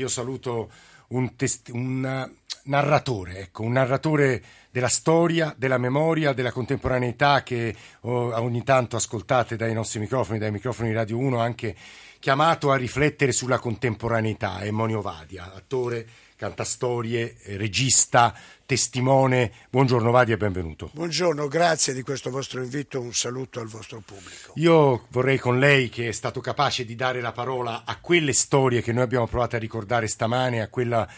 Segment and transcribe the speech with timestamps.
[0.00, 0.70] Io saluto
[1.08, 2.30] un, test- un
[2.64, 9.56] narratore, ecco, un narratore della storia, della memoria, della contemporaneità che oh, ogni tanto ascoltate
[9.56, 11.76] dai nostri microfoni, dai microfoni di Radio 1, anche
[12.18, 16.06] chiamato a riflettere sulla contemporaneità, è Monio Vadia, attore,
[16.36, 18.34] cantastorie, regista,
[18.70, 19.50] testimone.
[19.68, 20.90] Buongiorno Vadia e benvenuto.
[20.92, 24.52] Buongiorno, grazie di questo vostro invito, un saluto al vostro pubblico.
[24.54, 28.80] Io vorrei con lei, che è stato capace di dare la parola a quelle storie
[28.80, 31.08] che noi abbiamo provato a ricordare stamane, a quella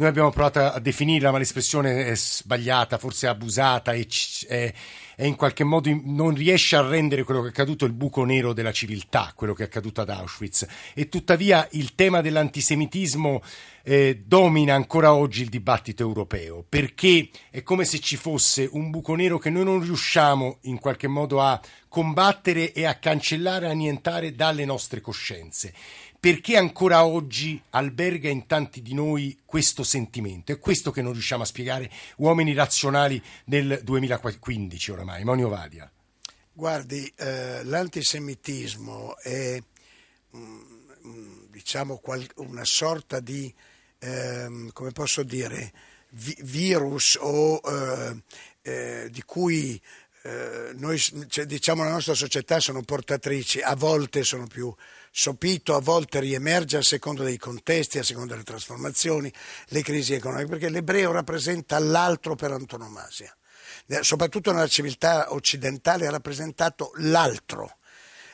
[0.00, 4.06] noi abbiamo provato a definirla, ma l'espressione è sbagliata, forse abusata e,
[4.48, 4.72] è,
[5.14, 8.54] è in qualche modo non riesce a rendere quello che è accaduto il buco nero
[8.54, 10.66] della civiltà, quello che è accaduto ad Auschwitz.
[10.94, 13.42] E tuttavia il tema dell'antisemitismo
[13.82, 16.99] eh, domina ancora oggi il dibattito europeo, perché
[17.50, 21.40] è come se ci fosse un buco nero che noi non riusciamo in qualche modo
[21.40, 25.72] a combattere e a cancellare, a annientare dalle nostre coscienze
[26.20, 30.52] perché ancora oggi alberga in tanti di noi questo sentimento?
[30.52, 35.24] È questo che non riusciamo a spiegare, uomini razionali del 2015 oramai.
[35.24, 35.90] Monio Vadia.
[36.52, 39.58] Guardi, eh, l'antisemitismo è
[40.36, 40.60] mm,
[41.06, 42.02] mm, diciamo
[42.36, 43.52] una sorta di,
[43.98, 45.72] eh, come posso dire,
[46.12, 48.22] vi- virus o eh,
[48.62, 49.80] eh di cui
[50.22, 54.74] eh, noi, cioè, diciamo, la nostra società sono portatrici, a volte sono più
[55.10, 59.32] sopito, a volte riemerge a seconda dei contesti, a seconda delle trasformazioni,
[59.68, 63.34] le crisi economiche, perché l'ebreo rappresenta l'altro per antonomasia.
[64.00, 67.76] Soprattutto nella civiltà occidentale ha rappresentato l'altro.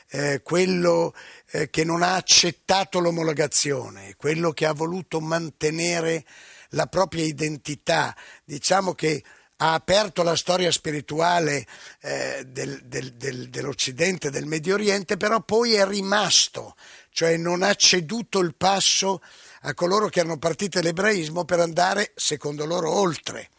[0.09, 1.13] Eh, quello
[1.51, 6.23] eh, che non ha accettato l'omologazione, quello che ha voluto mantenere
[6.69, 8.15] la propria identità.
[8.43, 9.23] Diciamo che
[9.57, 11.65] ha aperto la storia spirituale
[12.01, 16.75] eh, del, del, del, dell'Occidente, del Medio Oriente, però poi è rimasto,
[17.11, 19.21] cioè non ha ceduto il passo
[19.61, 23.49] a coloro che erano partiti dall'ebraismo per andare, secondo loro, oltre.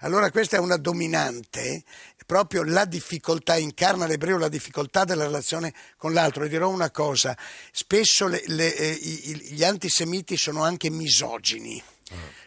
[0.00, 1.84] Allora questa è una dominante,
[2.26, 6.44] proprio la difficoltà, incarna l'ebreo la difficoltà della relazione con l'altro.
[6.44, 7.36] E dirò una cosa,
[7.70, 11.82] spesso le, le, eh, gli antisemiti sono anche misogini.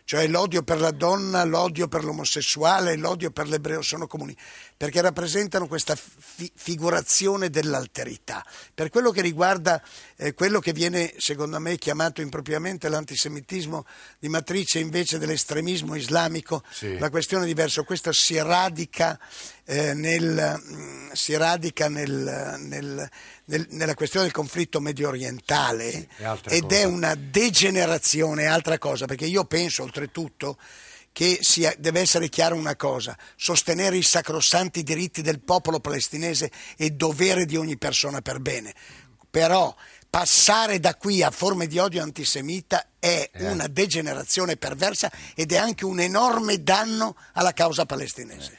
[0.03, 4.33] Cioè l'odio per la donna, l'odio per l'omosessuale, l'odio per l'ebreo sono comuni,
[4.77, 8.45] perché rappresentano questa fi- figurazione dell'alterità.
[8.73, 9.81] Per quello che riguarda
[10.15, 13.85] eh, quello che viene, secondo me, chiamato impropriamente l'antisemitismo
[14.17, 16.97] di matrice invece dell'estremismo islamico, sì.
[16.97, 17.81] la questione è diversa.
[17.81, 19.19] Questo si radica,
[19.65, 20.61] eh, nel,
[21.17, 23.09] si radica nel, nel,
[23.45, 26.75] nella questione del conflitto medio orientale sì, ed cosa.
[26.75, 30.57] è una degenerazione, altra cosa, perché io penso oltretutto
[31.11, 36.89] che sia, deve essere chiara una cosa, sostenere i sacrosanti diritti del popolo palestinese è
[36.91, 38.73] dovere di ogni persona per bene,
[39.29, 39.75] però
[40.09, 43.49] passare da qui a forme di odio antisemita è eh.
[43.49, 48.57] una degenerazione perversa ed è anche un enorme danno alla causa palestinese.